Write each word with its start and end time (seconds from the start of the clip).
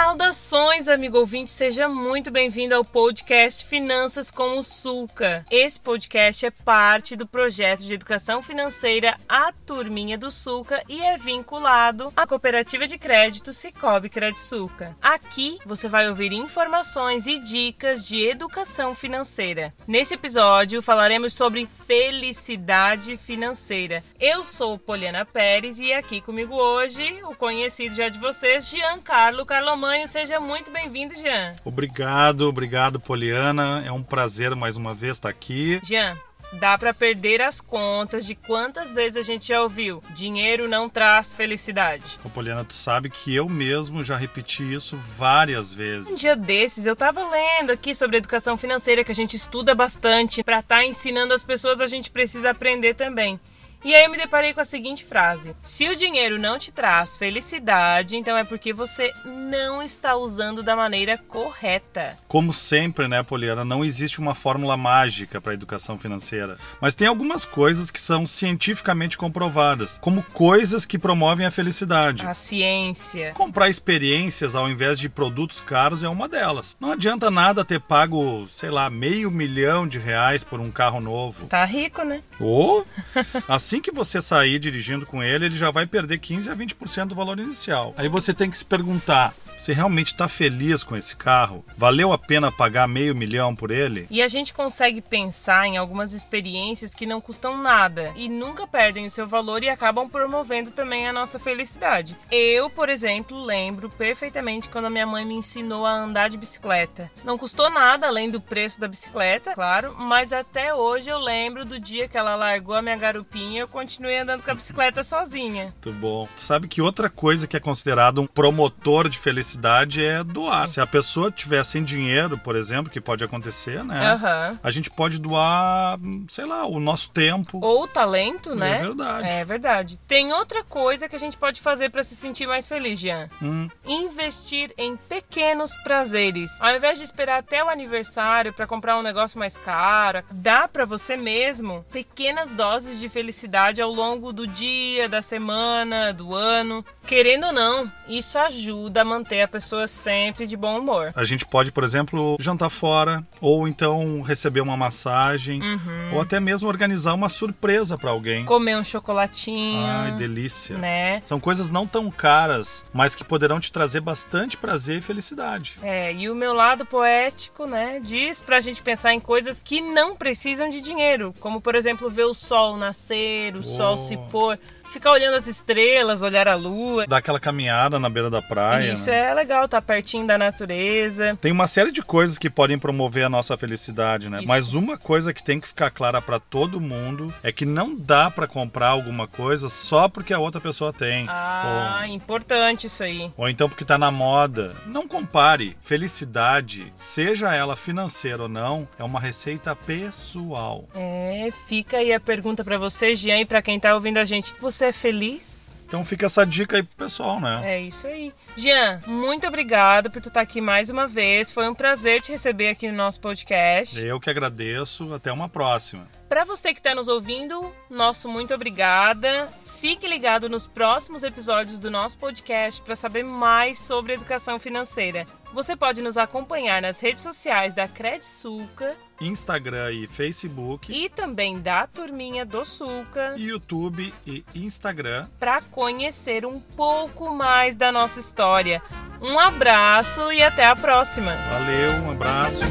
Saudações, 0.00 0.86
amigo 0.86 1.18
ouvinte, 1.18 1.50
seja 1.50 1.88
muito 1.88 2.30
bem-vindo 2.30 2.72
ao 2.72 2.84
podcast 2.84 3.64
Finanças 3.64 4.30
com 4.30 4.56
o 4.56 4.62
Sulca. 4.62 5.44
Esse 5.50 5.80
podcast 5.80 6.46
é 6.46 6.52
parte 6.52 7.16
do 7.16 7.26
projeto 7.26 7.82
de 7.82 7.94
educação 7.94 8.40
financeira 8.40 9.18
A 9.28 9.52
Turminha 9.66 10.16
do 10.16 10.30
Sulca 10.30 10.80
e 10.88 11.00
é 11.00 11.16
vinculado 11.16 12.12
à 12.16 12.28
cooperativa 12.28 12.86
de 12.86 12.96
crédito 12.96 13.52
Cicobi 13.52 14.08
Sulca. 14.36 14.96
Aqui 15.02 15.58
você 15.66 15.88
vai 15.88 16.08
ouvir 16.08 16.32
informações 16.32 17.26
e 17.26 17.40
dicas 17.40 18.06
de 18.06 18.24
educação 18.24 18.94
financeira. 18.94 19.74
Nesse 19.84 20.14
episódio 20.14 20.80
falaremos 20.80 21.34
sobre 21.34 21.66
felicidade 21.66 23.16
financeira. 23.16 24.04
Eu 24.20 24.44
sou 24.44 24.78
Poliana 24.78 25.24
Pérez 25.24 25.80
e 25.80 25.92
aqui 25.92 26.20
comigo 26.20 26.54
hoje 26.54 27.20
o 27.24 27.34
conhecido 27.34 27.96
já 27.96 28.08
de 28.08 28.20
vocês, 28.20 28.68
Giancarlo 28.68 29.44
Carloman 29.44 29.87
tamanho. 29.88 30.06
Seja 30.06 30.38
muito 30.38 30.70
bem-vindo, 30.70 31.14
Jean. 31.14 31.54
Obrigado, 31.64 32.42
obrigado, 32.42 33.00
Poliana. 33.00 33.82
É 33.86 33.90
um 33.90 34.02
prazer 34.02 34.54
mais 34.54 34.76
uma 34.76 34.92
vez 34.92 35.16
estar 35.16 35.30
aqui. 35.30 35.80
Jean, 35.82 36.18
dá 36.52 36.76
para 36.76 36.92
perder 36.92 37.40
as 37.40 37.58
contas 37.58 38.26
de 38.26 38.34
quantas 38.34 38.92
vezes 38.92 39.16
a 39.16 39.22
gente 39.22 39.48
já 39.48 39.62
ouviu. 39.62 40.02
Dinheiro 40.10 40.68
não 40.68 40.90
traz 40.90 41.34
felicidade. 41.34 42.20
Ô, 42.22 42.28
Poliana, 42.28 42.64
tu 42.64 42.74
sabe 42.74 43.08
que 43.08 43.34
eu 43.34 43.48
mesmo 43.48 44.04
já 44.04 44.16
repeti 44.16 44.74
isso 44.74 44.98
várias 45.16 45.72
vezes. 45.72 46.12
Um 46.12 46.16
dia 46.16 46.36
desses 46.36 46.84
eu 46.84 46.94
tava 46.94 47.26
lendo 47.26 47.70
aqui 47.70 47.94
sobre 47.94 48.18
educação 48.18 48.58
financeira 48.58 49.02
que 49.02 49.12
a 49.12 49.14
gente 49.14 49.36
estuda 49.36 49.74
bastante. 49.74 50.44
Para 50.44 50.58
estar 50.58 50.76
tá 50.76 50.84
ensinando 50.84 51.32
as 51.32 51.42
pessoas, 51.42 51.80
a 51.80 51.86
gente 51.86 52.10
precisa 52.10 52.50
aprender 52.50 52.94
também. 52.94 53.40
E 53.84 53.94
aí 53.94 54.04
eu 54.04 54.10
me 54.10 54.16
deparei 54.16 54.52
com 54.52 54.60
a 54.60 54.64
seguinte 54.64 55.04
frase: 55.04 55.54
Se 55.62 55.88
o 55.88 55.94
dinheiro 55.94 56.38
não 56.38 56.58
te 56.58 56.72
traz 56.72 57.16
felicidade, 57.16 58.16
então 58.16 58.36
é 58.36 58.42
porque 58.42 58.72
você 58.72 59.12
não 59.24 59.80
está 59.80 60.16
usando 60.16 60.64
da 60.64 60.74
maneira 60.74 61.16
correta. 61.16 62.18
Como 62.26 62.52
sempre, 62.52 63.06
né, 63.06 63.22
Poliana, 63.22 63.64
não 63.64 63.84
existe 63.84 64.18
uma 64.18 64.34
fórmula 64.34 64.76
mágica 64.76 65.40
para 65.40 65.52
a 65.52 65.54
educação 65.54 65.96
financeira, 65.96 66.58
mas 66.80 66.96
tem 66.96 67.06
algumas 67.06 67.44
coisas 67.44 67.90
que 67.90 68.00
são 68.00 68.26
cientificamente 68.26 69.16
comprovadas, 69.16 69.98
como 70.02 70.24
coisas 70.24 70.84
que 70.84 70.98
promovem 70.98 71.46
a 71.46 71.50
felicidade. 71.50 72.26
A 72.26 72.34
ciência. 72.34 73.32
Comprar 73.34 73.68
experiências 73.68 74.56
ao 74.56 74.68
invés 74.68 74.98
de 74.98 75.08
produtos 75.08 75.60
caros 75.60 76.02
é 76.02 76.08
uma 76.08 76.28
delas. 76.28 76.76
Não 76.80 76.92
adianta 76.92 77.30
nada 77.30 77.64
ter 77.64 77.80
pago, 77.80 78.48
sei 78.50 78.70
lá, 78.70 78.90
meio 78.90 79.30
milhão 79.30 79.86
de 79.86 80.00
reais 80.00 80.42
por 80.42 80.58
um 80.58 80.70
carro 80.70 81.00
novo. 81.00 81.46
Tá 81.46 81.64
rico, 81.64 82.02
né? 82.02 82.22
Ou 82.40 82.84
oh, 83.48 83.67
assim 83.68 83.82
que 83.82 83.92
você 83.92 84.22
sair 84.22 84.58
dirigindo 84.58 85.04
com 85.04 85.22
ele, 85.22 85.44
ele 85.44 85.56
já 85.56 85.70
vai 85.70 85.86
perder 85.86 86.16
15 86.16 86.48
a 86.50 86.56
20% 86.56 87.08
do 87.08 87.14
valor 87.14 87.38
inicial. 87.38 87.94
Aí 87.98 88.08
você 88.08 88.32
tem 88.32 88.48
que 88.48 88.56
se 88.56 88.64
perguntar: 88.64 89.34
você 89.58 89.72
realmente 89.72 90.08
está 90.08 90.28
feliz 90.28 90.84
com 90.84 90.96
esse 90.96 91.16
carro? 91.16 91.64
Valeu 91.76 92.12
a 92.12 92.18
pena 92.18 92.52
pagar 92.52 92.86
meio 92.86 93.14
milhão 93.14 93.56
por 93.56 93.72
ele? 93.72 94.06
E 94.08 94.22
a 94.22 94.28
gente 94.28 94.54
consegue 94.54 95.00
pensar 95.00 95.66
em 95.66 95.76
algumas 95.76 96.12
experiências 96.12 96.94
que 96.94 97.04
não 97.04 97.20
custam 97.20 97.60
nada 97.60 98.12
e 98.14 98.28
nunca 98.28 98.66
perdem 98.68 99.06
o 99.06 99.10
seu 99.10 99.26
valor 99.26 99.64
e 99.64 99.68
acabam 99.68 100.08
promovendo 100.08 100.70
também 100.70 101.08
a 101.08 101.12
nossa 101.12 101.40
felicidade. 101.40 102.16
Eu, 102.30 102.70
por 102.70 102.88
exemplo, 102.88 103.42
lembro 103.42 103.90
perfeitamente 103.90 104.68
quando 104.68 104.84
a 104.84 104.90
minha 104.90 105.06
mãe 105.06 105.24
me 105.24 105.34
ensinou 105.34 105.84
a 105.84 105.92
andar 105.92 106.28
de 106.28 106.36
bicicleta. 106.36 107.10
Não 107.24 107.36
custou 107.36 107.68
nada 107.68 108.06
além 108.06 108.30
do 108.30 108.40
preço 108.40 108.80
da 108.80 108.86
bicicleta, 108.86 109.54
claro, 109.54 109.94
mas 109.98 110.32
até 110.32 110.72
hoje 110.72 111.10
eu 111.10 111.18
lembro 111.18 111.64
do 111.64 111.80
dia 111.80 112.06
que 112.06 112.16
ela 112.16 112.36
largou 112.36 112.76
a 112.76 112.82
minha 112.82 112.96
garupinha 112.96 113.56
e 113.56 113.58
eu 113.58 113.68
continuei 113.68 114.18
andando 114.18 114.44
com 114.44 114.50
a 114.52 114.54
bicicleta 114.54 115.02
sozinha. 115.02 115.64
Muito 115.64 115.92
bom. 115.92 116.28
Tu 116.36 116.42
sabe 116.42 116.68
que 116.68 116.80
outra 116.80 117.10
coisa 117.10 117.48
que 117.48 117.56
é 117.56 117.60
considerado 117.60 118.20
um 118.20 118.26
promotor 118.26 119.08
de 119.08 119.18
felicidade 119.18 119.47
felicidade 119.48 120.04
é 120.04 120.22
doar. 120.22 120.68
Se 120.68 120.80
a 120.80 120.86
pessoa 120.86 121.30
tiver 121.30 121.64
sem 121.64 121.82
dinheiro, 121.82 122.36
por 122.36 122.54
exemplo, 122.54 122.92
que 122.92 123.00
pode 123.00 123.24
acontecer, 123.24 123.82
né? 123.82 124.14
Uhum. 124.14 124.58
A 124.62 124.70
gente 124.70 124.90
pode 124.90 125.18
doar, 125.18 125.98
sei 126.28 126.44
lá, 126.44 126.66
o 126.66 126.78
nosso 126.78 127.10
tempo. 127.10 127.58
Ou 127.62 127.84
o 127.84 127.88
talento, 127.88 128.54
né? 128.54 128.76
É 128.76 128.78
verdade. 128.78 129.28
É 129.28 129.44
verdade. 129.44 130.00
Tem 130.06 130.32
outra 130.32 130.62
coisa 130.62 131.08
que 131.08 131.16
a 131.16 131.18
gente 131.18 131.36
pode 131.38 131.60
fazer 131.60 131.90
para 131.90 132.02
se 132.02 132.14
sentir 132.14 132.46
mais 132.46 132.68
feliz, 132.68 132.98
Jean. 132.98 133.30
Hum. 133.40 133.68
Investir 133.86 134.72
em 134.76 134.96
pequenos 134.96 135.74
prazeres. 135.76 136.50
Ao 136.60 136.74
invés 136.74 136.98
de 136.98 137.04
esperar 137.04 137.38
até 137.38 137.64
o 137.64 137.68
aniversário 137.68 138.52
para 138.52 138.66
comprar 138.66 138.98
um 138.98 139.02
negócio 139.02 139.38
mais 139.38 139.56
caro, 139.56 140.22
dá 140.30 140.68
para 140.68 140.84
você 140.84 141.16
mesmo 141.16 141.84
pequenas 141.90 142.52
doses 142.52 143.00
de 143.00 143.08
felicidade 143.08 143.80
ao 143.80 143.92
longo 143.92 144.32
do 144.32 144.46
dia, 144.46 145.08
da 145.08 145.22
semana, 145.22 146.12
do 146.12 146.34
ano. 146.34 146.84
Querendo 147.08 147.46
ou 147.46 147.52
não, 147.54 147.90
isso 148.06 148.38
ajuda 148.38 149.00
a 149.00 149.04
manter 149.04 149.40
a 149.40 149.48
pessoa 149.48 149.86
sempre 149.86 150.46
de 150.46 150.58
bom 150.58 150.78
humor. 150.78 151.10
A 151.16 151.24
gente 151.24 151.46
pode, 151.46 151.72
por 151.72 151.82
exemplo, 151.82 152.36
jantar 152.38 152.68
fora, 152.68 153.26
ou 153.40 153.66
então 153.66 154.20
receber 154.20 154.60
uma 154.60 154.76
massagem, 154.76 155.62
uhum. 155.62 156.10
ou 156.12 156.20
até 156.20 156.38
mesmo 156.38 156.68
organizar 156.68 157.14
uma 157.14 157.30
surpresa 157.30 157.96
para 157.96 158.10
alguém. 158.10 158.44
Comer 158.44 158.76
um 158.76 158.84
chocolatinho. 158.84 159.86
Ai, 159.86 160.12
delícia. 160.12 160.76
Né? 160.76 161.22
São 161.24 161.40
coisas 161.40 161.70
não 161.70 161.86
tão 161.86 162.10
caras, 162.10 162.84
mas 162.92 163.14
que 163.14 163.24
poderão 163.24 163.58
te 163.58 163.72
trazer 163.72 164.00
bastante 164.00 164.58
prazer 164.58 164.98
e 164.98 165.00
felicidade. 165.00 165.78
É, 165.82 166.12
e 166.12 166.28
o 166.28 166.34
meu 166.34 166.52
lado 166.52 166.84
poético, 166.84 167.64
né, 167.64 168.02
diz 168.04 168.42
pra 168.42 168.60
gente 168.60 168.82
pensar 168.82 169.14
em 169.14 169.20
coisas 169.20 169.62
que 169.62 169.80
não 169.80 170.14
precisam 170.14 170.68
de 170.68 170.82
dinheiro, 170.82 171.34
como 171.40 171.58
por 171.58 171.74
exemplo 171.74 172.10
ver 172.10 172.24
o 172.24 172.34
sol 172.34 172.76
nascer, 172.76 173.56
o 173.56 173.60
oh. 173.60 173.62
sol 173.62 173.96
se 173.96 174.14
pôr 174.30 174.58
ficar 174.88 175.12
olhando 175.12 175.36
as 175.36 175.46
estrelas, 175.46 176.22
olhar 176.22 176.48
a 176.48 176.54
lua. 176.54 177.06
Dar 177.06 177.18
aquela 177.18 177.38
caminhada 177.38 177.98
na 177.98 178.08
beira 178.08 178.30
da 178.30 178.42
praia. 178.42 178.92
Isso 178.92 179.10
né? 179.10 179.30
é 179.30 179.34
legal, 179.34 179.68
tá 179.68 179.80
pertinho 179.80 180.26
da 180.26 180.38
natureza. 180.38 181.38
Tem 181.40 181.52
uma 181.52 181.66
série 181.66 181.92
de 181.92 182.02
coisas 182.02 182.38
que 182.38 182.50
podem 182.50 182.78
promover 182.78 183.24
a 183.24 183.28
nossa 183.28 183.56
felicidade, 183.56 184.28
né? 184.28 184.38
Isso. 184.38 184.48
Mas 184.48 184.74
uma 184.74 184.96
coisa 184.96 185.32
que 185.32 185.44
tem 185.44 185.60
que 185.60 185.68
ficar 185.68 185.90
clara 185.90 186.20
para 186.20 186.38
todo 186.40 186.80
mundo 186.80 187.32
é 187.42 187.52
que 187.52 187.64
não 187.64 187.94
dá 187.94 188.30
para 188.30 188.46
comprar 188.46 188.88
alguma 188.88 189.26
coisa 189.26 189.68
só 189.68 190.08
porque 190.08 190.32
a 190.32 190.38
outra 190.38 190.60
pessoa 190.60 190.92
tem. 190.92 191.26
Ah, 191.28 192.00
ou... 192.02 192.14
importante 192.14 192.86
isso 192.86 193.02
aí. 193.02 193.30
Ou 193.36 193.48
então 193.48 193.68
porque 193.68 193.84
tá 193.84 193.98
na 193.98 194.10
moda. 194.10 194.74
Não 194.86 195.06
compare. 195.06 195.76
Felicidade, 195.80 196.90
seja 196.94 197.54
ela 197.54 197.76
financeira 197.76 198.44
ou 198.44 198.48
não, 198.48 198.88
é 198.98 199.04
uma 199.04 199.20
receita 199.20 199.74
pessoal. 199.74 200.88
É, 200.94 201.50
fica 201.66 201.98
aí 201.98 202.12
a 202.12 202.20
pergunta 202.20 202.64
para 202.64 202.78
você, 202.78 203.14
Jean, 203.14 203.38
e 203.38 203.44
para 203.44 203.62
quem 203.62 203.78
tá 203.78 203.94
ouvindo 203.94 204.18
a 204.18 204.24
gente. 204.24 204.54
Você 204.60 204.77
você 204.78 204.86
é 204.86 204.92
feliz? 204.92 205.74
Então 205.86 206.04
fica 206.04 206.26
essa 206.26 206.44
dica 206.44 206.76
aí 206.76 206.82
pro 206.82 206.96
pessoal, 206.96 207.40
né? 207.40 207.62
É 207.64 207.80
isso 207.80 208.06
aí. 208.06 208.32
Jean, 208.56 209.00
muito 209.06 209.46
obrigada 209.46 210.10
por 210.10 210.20
tu 210.20 210.28
estar 210.28 210.42
aqui 210.42 210.60
mais 210.60 210.90
uma 210.90 211.06
vez. 211.06 211.50
Foi 211.50 211.68
um 211.68 211.74
prazer 211.74 212.20
te 212.20 212.30
receber 212.30 212.68
aqui 212.68 212.88
no 212.88 212.96
nosso 212.96 213.18
podcast. 213.20 213.98
Eu 213.98 214.20
que 214.20 214.28
agradeço. 214.28 215.12
Até 215.14 215.32
uma 215.32 215.48
próxima. 215.48 216.06
Para 216.28 216.44
você 216.44 216.74
que 216.74 216.80
está 216.80 216.94
nos 216.94 217.08
ouvindo, 217.08 217.72
nosso 217.88 218.28
muito 218.28 218.52
obrigada. 218.52 219.48
Fique 219.80 220.06
ligado 220.06 220.48
nos 220.48 220.66
próximos 220.66 221.22
episódios 221.22 221.78
do 221.78 221.90
nosso 221.90 222.18
podcast 222.18 222.82
para 222.82 222.94
saber 222.94 223.22
mais 223.22 223.78
sobre 223.78 224.12
educação 224.12 224.58
financeira. 224.58 225.24
Você 225.54 225.74
pode 225.74 226.02
nos 226.02 226.18
acompanhar 226.18 226.82
nas 226.82 227.00
redes 227.00 227.22
sociais 227.22 227.72
da 227.72 227.88
Sulca, 228.20 228.94
Instagram 229.20 229.92
e 229.92 230.06
Facebook 230.06 230.92
e 230.92 231.08
também 231.08 231.58
da 231.58 231.86
Turminha 231.86 232.44
do 232.44 232.64
Sulca, 232.64 233.34
YouTube 233.38 234.12
e 234.26 234.44
Instagram 234.54 235.26
para 235.40 235.62
conhecer 235.62 236.44
um 236.44 236.60
pouco 236.60 237.32
mais 237.32 237.74
da 237.74 237.90
nossa 237.90 238.20
história. 238.20 238.82
Um 239.22 239.38
abraço 239.38 240.30
e 240.30 240.42
até 240.42 240.66
a 240.66 240.76
próxima. 240.76 241.34
Valeu, 241.34 241.92
um 242.02 242.10
abraço. 242.10 242.64